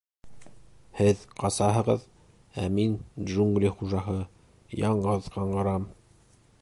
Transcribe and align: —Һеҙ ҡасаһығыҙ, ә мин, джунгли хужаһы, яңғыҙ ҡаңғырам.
—Һеҙ 0.99 1.19
ҡасаһығыҙ, 1.43 2.07
ә 2.63 2.67
мин, 2.77 2.95
джунгли 3.27 3.71
хужаһы, 3.77 4.17
яңғыҙ 4.89 5.33
ҡаңғырам. 5.37 5.87